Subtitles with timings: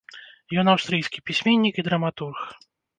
[0.61, 2.39] Ён аўстрыйскі пісьменнік і драматург.